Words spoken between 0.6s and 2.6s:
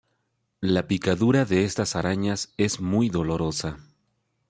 La picadura de estas arañas